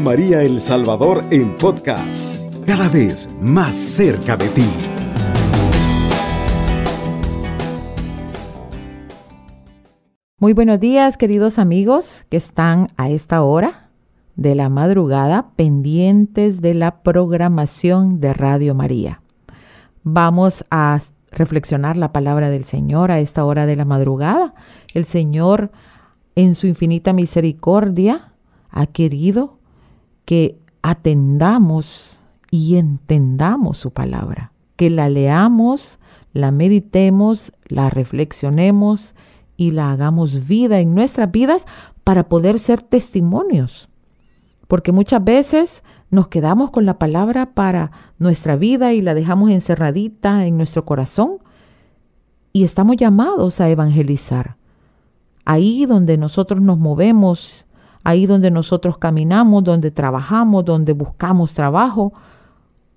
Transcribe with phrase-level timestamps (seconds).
[0.00, 4.66] María El Salvador en podcast, cada vez más cerca de ti.
[10.38, 13.90] Muy buenos días, queridos amigos que están a esta hora
[14.36, 19.22] de la madrugada pendientes de la programación de Radio María.
[20.02, 21.00] Vamos a
[21.30, 24.54] reflexionar la palabra del Señor a esta hora de la madrugada.
[24.94, 25.70] El Señor,
[26.34, 28.32] en su infinita misericordia,
[28.70, 29.55] ha querido
[30.26, 35.98] que atendamos y entendamos su palabra, que la leamos,
[36.34, 39.14] la meditemos, la reflexionemos
[39.56, 41.64] y la hagamos vida en nuestras vidas
[42.04, 43.88] para poder ser testimonios.
[44.68, 50.46] Porque muchas veces nos quedamos con la palabra para nuestra vida y la dejamos encerradita
[50.46, 51.38] en nuestro corazón
[52.52, 54.56] y estamos llamados a evangelizar.
[55.44, 57.66] Ahí donde nosotros nos movemos
[58.06, 62.12] ahí donde nosotros caminamos, donde trabajamos, donde buscamos trabajo,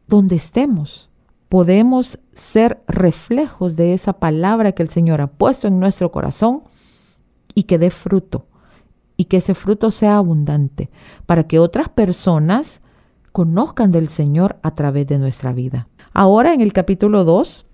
[0.05, 1.09] donde estemos.
[1.49, 6.61] Podemos ser reflejos de esa palabra que el Señor ha puesto en nuestro corazón
[7.55, 8.45] y que dé fruto
[9.17, 10.91] y que ese fruto sea abundante
[11.25, 12.79] para que otras personas
[13.31, 15.87] conozcan del Señor a través de nuestra vida.
[16.13, 17.65] Ahora en el capítulo 2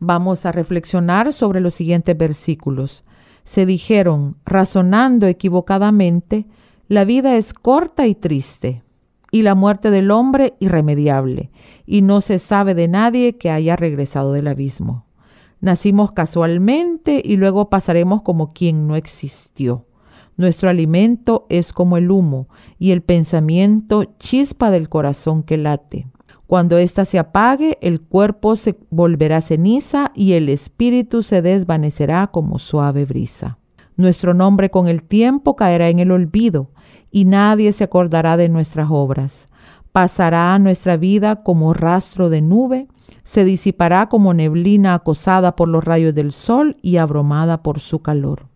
[0.00, 3.04] vamos a reflexionar sobre los siguientes versículos
[3.44, 6.46] se dijeron, razonando equivocadamente,
[6.88, 8.82] la vida es corta y triste,
[9.30, 11.50] y la muerte del hombre irremediable,
[11.86, 15.06] y no se sabe de nadie que haya regresado del abismo.
[15.60, 19.86] Nacimos casualmente y luego pasaremos como quien no existió.
[20.36, 22.48] Nuestro alimento es como el humo
[22.78, 26.06] y el pensamiento chispa del corazón que late.
[26.52, 32.58] Cuando ésta se apague, el cuerpo se volverá ceniza y el espíritu se desvanecerá como
[32.58, 33.56] suave brisa.
[33.96, 36.68] Nuestro nombre con el tiempo caerá en el olvido
[37.10, 39.46] y nadie se acordará de nuestras obras.
[39.92, 42.86] Pasará nuestra vida como rastro de nube,
[43.24, 48.48] se disipará como neblina acosada por los rayos del sol y abrumada por su calor.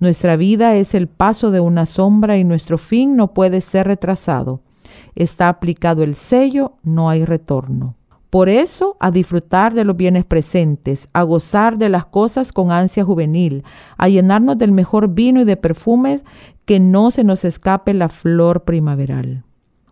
[0.00, 4.63] Nuestra vida es el paso de una sombra y nuestro fin no puede ser retrasado
[5.14, 7.94] está aplicado el sello, no hay retorno.
[8.34, 13.04] Por eso, a disfrutar de los bienes presentes, a gozar de las cosas con ansia
[13.04, 13.62] juvenil,
[13.96, 16.24] a llenarnos del mejor vino y de perfumes,
[16.64, 19.44] que no se nos escape la flor primaveral.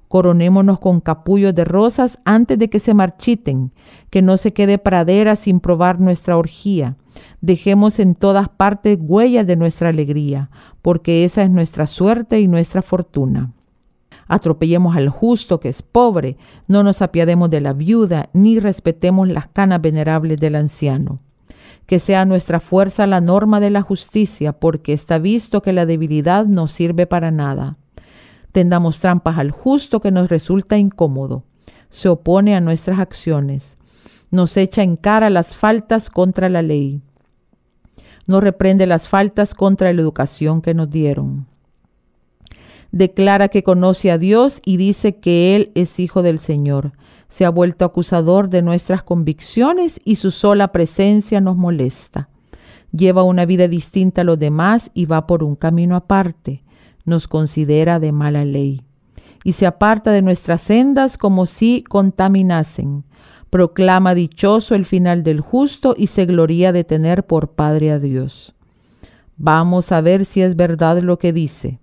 [0.08, 3.70] Coronémonos con capullos de rosas antes de que se marchiten,
[4.10, 6.96] que no se quede pradera sin probar nuestra orgía.
[7.42, 10.50] Dejemos en todas partes huellas de nuestra alegría,
[10.82, 13.52] porque esa es nuestra suerte y nuestra fortuna
[14.28, 19.48] atropellemos al justo que es pobre, no nos apiademos de la viuda, ni respetemos las
[19.48, 21.20] canas venerables del anciano.
[21.86, 26.46] Que sea nuestra fuerza la norma de la justicia, porque está visto que la debilidad
[26.46, 27.76] no sirve para nada.
[28.52, 31.44] Tendamos trampas al justo que nos resulta incómodo,
[31.88, 33.78] se opone a nuestras acciones,
[34.30, 37.02] nos echa en cara las faltas contra la ley,
[38.26, 41.51] nos reprende las faltas contra la educación que nos dieron
[42.92, 46.92] declara que conoce a Dios y dice que Él es hijo del Señor.
[47.30, 52.28] Se ha vuelto acusador de nuestras convicciones y su sola presencia nos molesta.
[52.94, 56.62] Lleva una vida distinta a los demás y va por un camino aparte.
[57.06, 58.82] Nos considera de mala ley.
[59.44, 63.04] Y se aparta de nuestras sendas como si contaminasen.
[63.48, 68.54] Proclama dichoso el final del justo y se gloria de tener por Padre a Dios.
[69.38, 71.81] Vamos a ver si es verdad lo que dice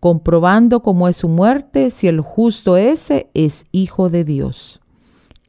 [0.00, 4.80] comprobando cómo es su muerte, si el justo ese es hijo de Dios.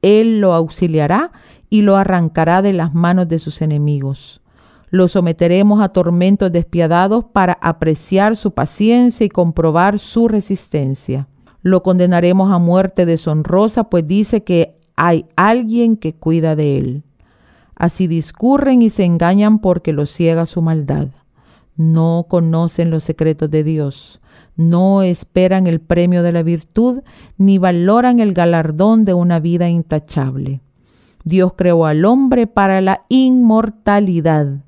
[0.01, 1.31] Él lo auxiliará
[1.69, 4.41] y lo arrancará de las manos de sus enemigos.
[4.89, 11.27] Lo someteremos a tormentos despiadados para apreciar su paciencia y comprobar su resistencia.
[11.61, 17.03] Lo condenaremos a muerte deshonrosa, pues dice que hay alguien que cuida de él.
[17.75, 21.07] Así discurren y se engañan porque los ciega su maldad.
[21.77, 24.19] No conocen los secretos de Dios
[24.55, 27.01] no esperan el premio de la virtud
[27.37, 30.61] ni valoran el galardón de una vida intachable.
[31.23, 34.63] Dios creó al hombre para la inmortalidad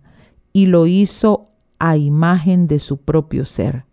[0.52, 1.50] y lo hizo
[1.80, 3.86] a imagen de su propio ser.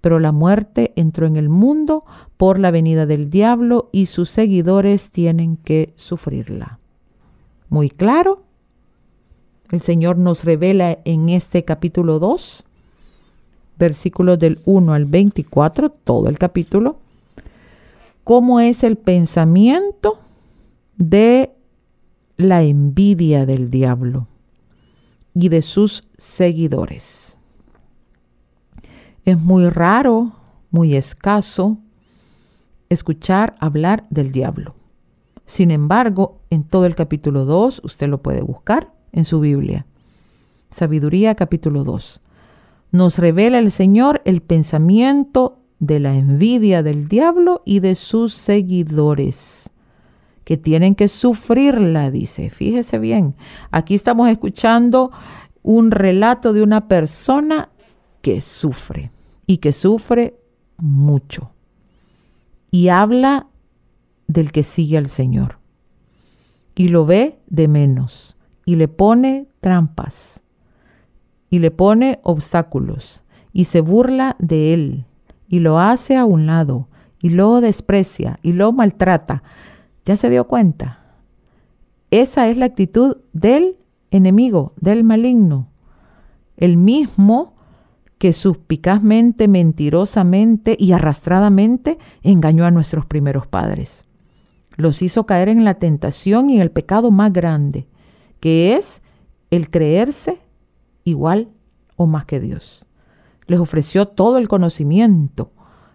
[0.00, 2.04] Pero la muerte entró en el mundo
[2.36, 6.78] por la venida del diablo y sus seguidores tienen que sufrirla.
[7.68, 8.42] Muy claro.
[9.70, 12.64] El Señor nos revela en este capítulo 2
[13.78, 16.98] versículos del 1 al 24, todo el capítulo,
[18.24, 20.18] cómo es el pensamiento
[20.96, 21.50] de
[22.36, 24.26] la envidia del diablo
[25.34, 27.38] y de sus seguidores.
[29.24, 30.32] Es muy raro,
[30.70, 31.78] muy escaso
[32.88, 34.74] escuchar hablar del diablo.
[35.46, 39.86] Sin embargo, en todo el capítulo 2, usted lo puede buscar en su Biblia.
[40.70, 42.20] Sabiduría capítulo 2.
[42.90, 49.70] Nos revela el Señor el pensamiento de la envidia del diablo y de sus seguidores,
[50.44, 52.50] que tienen que sufrirla, dice.
[52.50, 53.34] Fíjese bien,
[53.70, 55.10] aquí estamos escuchando
[55.62, 57.68] un relato de una persona
[58.22, 59.10] que sufre
[59.46, 60.38] y que sufre
[60.78, 61.50] mucho.
[62.70, 63.46] Y habla
[64.26, 65.58] del que sigue al Señor.
[66.74, 68.36] Y lo ve de menos.
[68.64, 70.42] Y le pone trampas.
[71.50, 73.24] Y le pone obstáculos.
[73.52, 75.04] Y se burla de él.
[75.48, 76.88] Y lo hace a un lado.
[77.20, 78.38] Y lo desprecia.
[78.42, 79.42] Y lo maltrata.
[80.04, 81.00] ¿Ya se dio cuenta?
[82.10, 83.76] Esa es la actitud del
[84.10, 85.68] enemigo, del maligno.
[86.56, 87.54] El mismo
[88.18, 94.04] que suspicazmente, mentirosamente y arrastradamente engañó a nuestros primeros padres.
[94.76, 97.86] Los hizo caer en la tentación y en el pecado más grande,
[98.40, 99.02] que es
[99.50, 100.38] el creerse
[101.08, 101.48] igual
[101.96, 102.86] o más que Dios.
[103.46, 105.50] Les ofreció todo el conocimiento.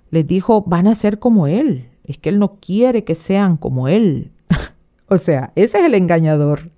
[0.10, 1.90] Les dijo, van a ser como Él.
[2.04, 4.32] Es que Él no quiere que sean como Él.
[5.08, 6.72] o sea, ese es el engañador.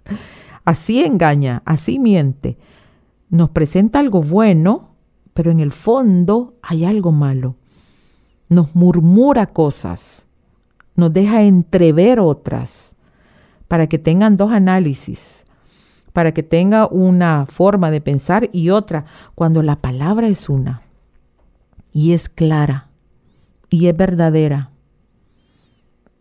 [0.65, 2.57] Así engaña, así miente.
[3.29, 4.95] Nos presenta algo bueno,
[5.33, 7.55] pero en el fondo hay algo malo.
[8.49, 10.27] Nos murmura cosas,
[10.95, 12.95] nos deja entrever otras,
[13.67, 15.44] para que tengan dos análisis,
[16.15, 19.03] para que tenga una forma de pensar y otra,
[19.35, 20.81] cuando la palabra es una
[21.91, 22.88] y es clara
[23.69, 24.71] y es verdadera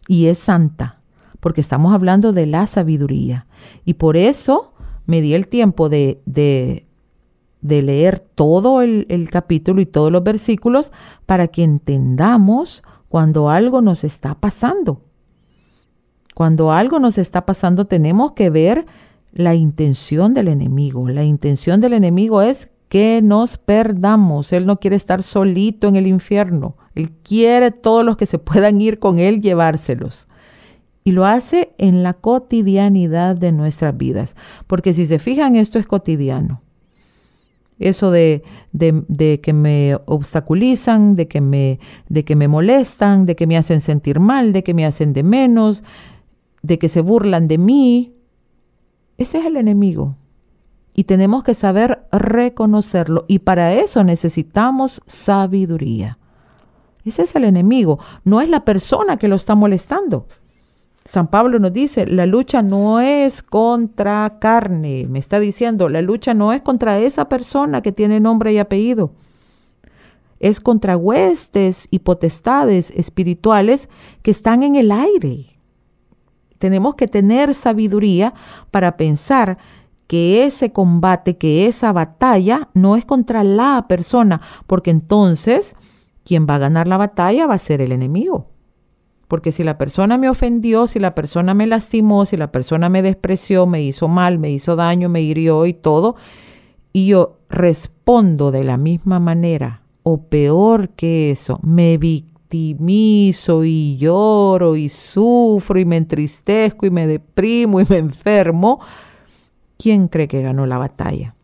[0.08, 0.98] y es santa,
[1.38, 3.46] porque estamos hablando de la sabiduría.
[3.84, 4.72] Y por eso
[5.06, 10.90] me di el tiempo de, de leer todo el, capítulo y todos los versículos
[11.24, 15.02] para que entendamos cuando algo nos está pasando.
[16.34, 18.86] Cuando algo nos está pasando tenemos que ver
[19.34, 21.08] la intención del enemigo.
[21.08, 24.52] La intención del enemigo es que nos perdamos.
[24.52, 26.76] Él no quiere estar solito en el infierno.
[26.94, 30.28] Él quiere todos los que se puedan ir con él llevárselos.
[31.02, 34.36] Y lo hace en la cotidianidad de nuestras vidas.
[34.66, 36.62] Porque si se fijan, esto es cotidiano.
[37.80, 43.48] Eso de, de, que me obstaculizan, de que me, de que me molestan, de que
[43.48, 45.82] me hacen sentir mal, de que me hacen de menos,
[46.62, 48.13] de que se burlan de mí.
[49.18, 50.16] Ese es el enemigo.
[50.94, 53.24] Y tenemos que saber reconocerlo.
[53.28, 56.18] Y para eso necesitamos sabiduría.
[57.04, 57.98] Ese es el enemigo.
[58.24, 60.26] No es la persona que lo está molestando.
[61.04, 66.32] San Pablo nos dice, la lucha no es contra carne, me está diciendo, la lucha
[66.32, 69.12] no es contra esa persona que tiene nombre y apellido,
[70.40, 73.90] es contra huestes y potestades espirituales
[74.22, 75.53] que están en el aire.
[76.64, 78.32] Tenemos que tener sabiduría
[78.70, 79.58] para pensar
[80.06, 85.76] que ese combate, que esa batalla no es contra la persona, porque entonces
[86.24, 88.46] quien va a ganar la batalla va a ser el enemigo.
[89.28, 93.02] Porque si la persona me ofendió, si la persona me lastimó, si la persona me
[93.02, 96.16] despreció, me hizo mal, me hizo daño, me hirió y todo,
[96.94, 104.76] y yo respondo de la misma manera, o peor que eso, me victimizo y lloro
[104.76, 108.80] y sufro y me entristezco y me deprimo y me enfermo,
[109.76, 111.34] ¿quién cree que ganó la batalla?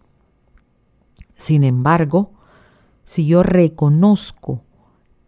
[1.36, 2.30] Sin embargo,
[3.04, 4.62] si yo reconozco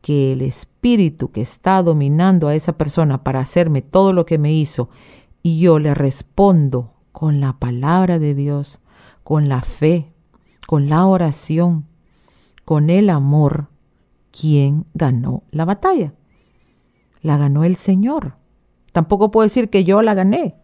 [0.03, 4.53] que el espíritu que está dominando a esa persona para hacerme todo lo que me
[4.53, 4.89] hizo
[5.43, 8.79] y yo le respondo con la palabra de Dios,
[9.25, 10.12] con la fe,
[10.67, 11.87] con la oración,
[12.65, 13.72] con el amor,
[14.33, 16.15] ¿quién ganó la batalla?
[17.21, 18.35] La ganó el Señor.
[18.91, 20.57] Tampoco puedo decir que yo la gané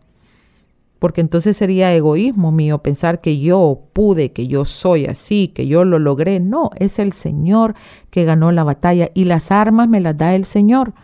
[0.99, 5.85] porque entonces sería egoísmo mío pensar que yo pude, que yo soy así, que yo
[5.85, 6.41] lo logré.
[6.41, 7.75] No, es el Señor
[8.11, 10.95] que ganó la batalla y las armas me las da el Señor.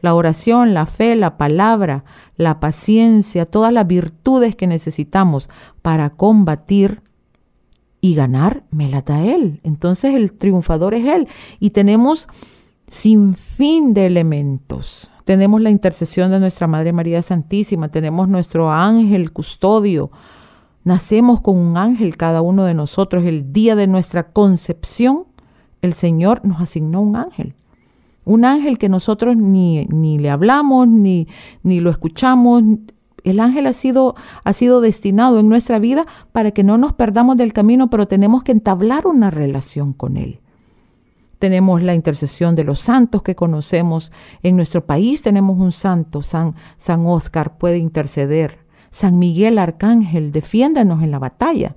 [0.00, 2.04] La oración, la fe, la palabra,
[2.36, 5.48] la paciencia, todas las virtudes que necesitamos
[5.82, 7.02] para combatir
[8.04, 9.60] y ganar, me las da Él.
[9.62, 11.28] Entonces el triunfador es Él.
[11.58, 12.28] Y tenemos
[12.86, 19.32] sin fin de elementos tenemos la intercesión de nuestra Madre María Santísima, tenemos nuestro ángel
[19.32, 20.10] custodio,
[20.84, 23.24] nacemos con un ángel cada uno de nosotros.
[23.24, 25.24] El día de nuestra concepción,
[25.80, 27.54] el Señor nos asignó un ángel.
[28.26, 31.26] Un ángel que nosotros ni, ni le hablamos, ni,
[31.62, 32.62] ni lo escuchamos.
[33.24, 34.14] El ángel ha sido,
[34.44, 38.44] ha sido destinado en nuestra vida para que no nos perdamos del camino, pero tenemos
[38.44, 40.40] que entablar una relación con él.
[41.38, 44.12] tenemos la intercesión de los santos que conocemos.
[44.42, 48.60] En nuestro país tenemos un santo, San, San Oscar puede interceder.
[48.90, 51.76] San Miguel Arcángel, defiéndanos en la batalla.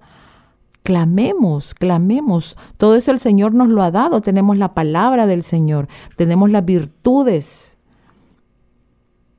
[0.83, 2.55] Clamemos, clamemos.
[2.77, 4.21] Todo eso el Señor nos lo ha dado.
[4.21, 7.76] Tenemos la palabra del Señor, tenemos las virtudes,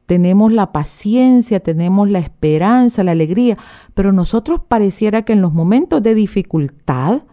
[0.08, 3.58] tenemos la paciencia, tenemos la esperanza, la alegría.
[3.92, 7.24] Pero nosotros pareciera que en los momentos de dificultad,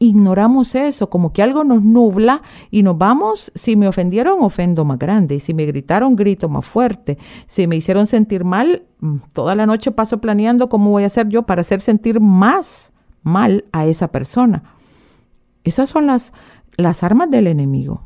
[0.00, 4.98] ignoramos eso, como que algo nos nubla y nos vamos, si me ofendieron, ofendo más
[4.98, 9.64] grande, si me gritaron, grito más fuerte, si me hicieron sentir mal, mm, toda la
[9.64, 14.08] noche paso planeando cómo voy a hacer yo para hacer sentir más mal a esa
[14.08, 14.64] persona.
[15.62, 16.32] Esas son las,
[16.76, 18.02] las armas del enemigo.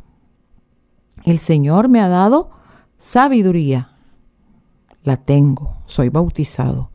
[1.25, 2.58] El Señor me ha dado
[2.99, 3.91] sabiduría.
[5.05, 6.91] La tengo, soy bautizado.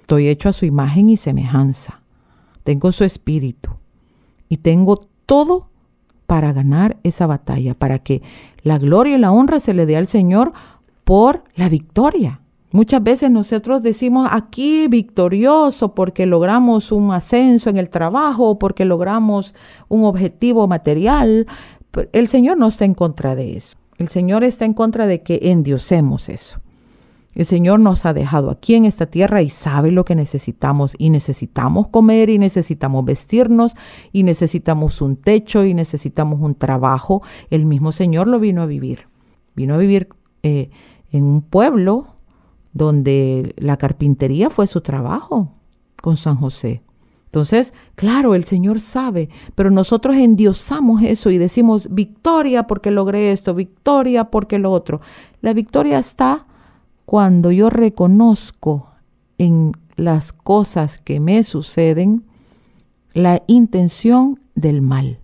[0.00, 2.02] Estoy hecho a su imagen y semejanza.
[2.62, 3.70] Tengo su espíritu
[4.48, 5.68] y tengo todo
[6.26, 8.22] para ganar esa batalla, para que
[8.62, 10.52] la gloria y la honra se le dé al Señor
[11.04, 12.40] por la victoria.
[12.70, 19.54] Muchas veces nosotros decimos aquí victorioso porque logramos un ascenso en el trabajo, porque logramos
[19.88, 21.46] un objetivo material.
[22.12, 23.76] El Señor no está en contra de eso.
[23.98, 26.60] El Señor está en contra de que endiosemos eso.
[27.34, 30.94] El Señor nos ha dejado aquí en esta tierra y sabe lo que necesitamos.
[30.98, 33.74] Y necesitamos comer y necesitamos vestirnos
[34.12, 37.22] y necesitamos un techo y necesitamos un trabajo.
[37.50, 39.08] El mismo Señor lo vino a vivir.
[39.56, 40.08] Vino a vivir
[40.42, 40.70] eh,
[41.10, 42.06] en un pueblo
[42.72, 45.52] donde la carpintería fue su trabajo
[46.00, 46.83] con San José.
[47.34, 53.56] Entonces, claro, el Señor sabe, pero nosotros endiosamos eso y decimos victoria porque logré esto,
[53.56, 55.00] victoria porque lo otro.
[55.40, 56.46] La victoria está
[57.04, 58.90] cuando yo reconozco
[59.36, 62.22] en las cosas que me suceden
[63.14, 65.18] la intención del mal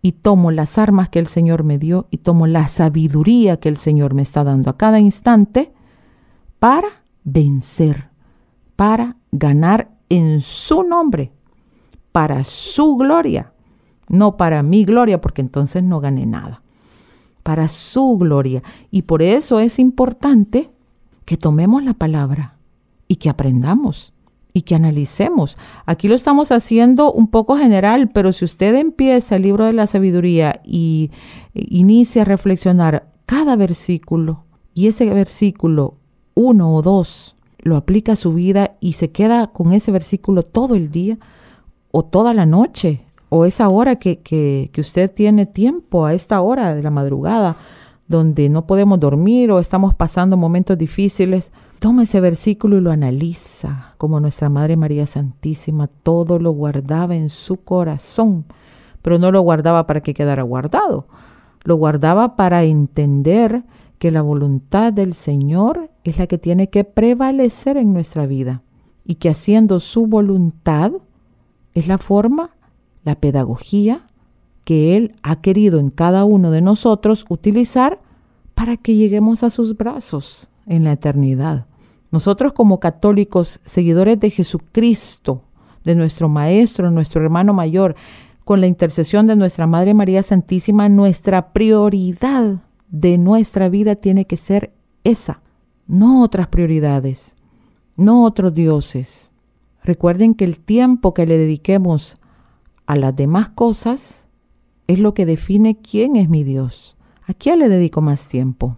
[0.00, 3.78] y tomo las armas que el Señor me dio y tomo la sabiduría que el
[3.78, 5.72] Señor me está dando a cada instante
[6.60, 8.06] para vencer,
[8.76, 11.32] para ganar en su nombre,
[12.12, 13.52] para su gloria,
[14.08, 16.62] no para mi gloria, porque entonces no gané nada,
[17.42, 18.62] para su gloria.
[18.90, 20.70] Y por eso es importante
[21.24, 22.56] que tomemos la palabra
[23.06, 24.12] y que aprendamos
[24.52, 25.56] y que analicemos.
[25.86, 29.86] Aquí lo estamos haciendo un poco general, pero si usted empieza el libro de la
[29.86, 31.10] sabiduría y
[31.54, 35.98] inicia a reflexionar cada versículo y ese versículo,
[36.34, 40.74] uno o dos, lo aplica a su vida y se queda con ese versículo todo
[40.74, 41.18] el día
[41.90, 46.40] o toda la noche o esa hora que, que, que usted tiene tiempo, a esta
[46.40, 47.56] hora de la madrugada,
[48.06, 53.94] donde no podemos dormir o estamos pasando momentos difíciles, toma ese versículo y lo analiza,
[53.98, 55.88] como nuestra Madre María Santísima.
[55.88, 58.46] Todo lo guardaba en su corazón,
[59.02, 61.06] pero no lo guardaba para que quedara guardado,
[61.64, 63.62] lo guardaba para entender
[63.98, 68.62] que la voluntad del Señor es la que tiene que prevalecer en nuestra vida
[69.04, 70.92] y que haciendo su voluntad
[71.74, 72.50] es la forma,
[73.04, 74.06] la pedagogía
[74.64, 78.00] que Él ha querido en cada uno de nosotros utilizar
[78.54, 81.66] para que lleguemos a sus brazos en la eternidad.
[82.10, 85.42] Nosotros como católicos, seguidores de Jesucristo,
[85.84, 87.94] de nuestro Maestro, nuestro hermano mayor,
[88.44, 92.58] con la intercesión de nuestra Madre María Santísima, nuestra prioridad
[92.90, 94.72] de nuestra vida tiene que ser
[95.04, 95.42] esa,
[95.86, 97.36] no otras prioridades,
[97.96, 99.30] no otros dioses.
[99.82, 102.16] Recuerden que el tiempo que le dediquemos
[102.86, 104.26] a las demás cosas
[104.86, 106.96] es lo que define quién es mi Dios.
[107.26, 108.76] ¿A qué le dedico más tiempo?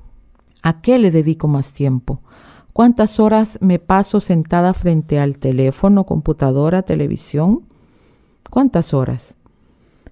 [0.63, 2.21] ¿A qué le dedico más tiempo?
[2.73, 7.67] ¿Cuántas horas me paso sentada frente al teléfono, computadora, televisión?
[8.51, 9.35] ¿Cuántas horas?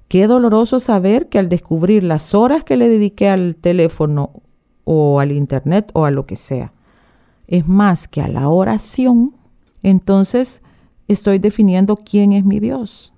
[0.09, 4.43] Qué doloroso saber que al descubrir las horas que le dediqué al teléfono
[4.85, 6.73] o al internet o a lo que sea,
[7.47, 9.35] es más que a la oración,
[9.83, 10.63] entonces
[11.09, 13.13] estoy definiendo quién es mi Dios.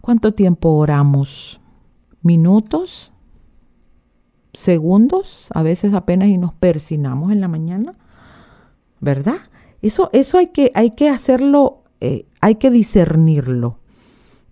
[0.00, 1.60] ¿Cuánto tiempo oramos?
[2.24, 3.12] minutos,
[4.54, 7.94] segundos, a veces apenas y nos persinamos en la mañana,
[8.98, 9.36] ¿verdad?
[9.82, 13.78] Eso, eso hay, que, hay que hacerlo, eh, hay que discernirlo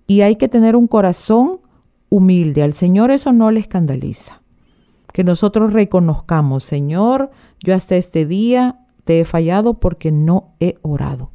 [0.06, 1.61] y hay que tener un corazón
[2.12, 2.62] humilde.
[2.62, 4.42] Al Señor eso no le escandaliza.
[5.14, 11.31] Que nosotros reconozcamos, Señor, yo hasta este día te he fallado porque no he orado,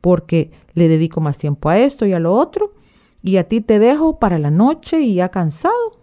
[0.00, 2.74] porque le dedico más tiempo a esto y a lo otro
[3.22, 5.98] y a ti te dejo para la noche y ya cansado,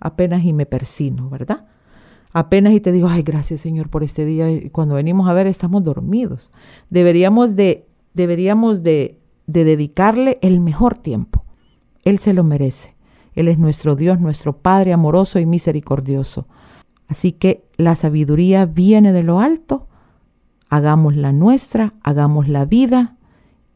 [0.00, 1.64] apenas y me persino, ¿verdad?
[2.34, 4.50] Apenas y te digo, ay, gracias Señor por este día.
[4.50, 6.50] Y cuando venimos a ver, estamos dormidos.
[6.90, 11.44] Deberíamos de, deberíamos de, de dedicarle el mejor tiempo.
[12.04, 12.91] Él se lo merece.
[13.34, 16.46] Él es nuestro Dios, nuestro Padre amoroso y misericordioso.
[17.08, 19.86] Así que la sabiduría viene de lo alto.
[20.68, 23.16] Hagamos la nuestra, hagamos la vida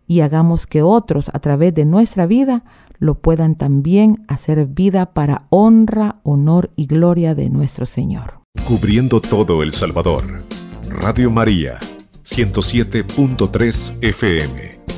[0.07, 2.65] y hagamos que otros a través de nuestra vida
[2.99, 8.41] lo puedan también hacer vida para honra, honor y gloria de nuestro Señor.
[8.67, 10.43] Cubriendo todo El Salvador.
[10.89, 11.79] Radio María,
[12.25, 14.96] 107.3 FM.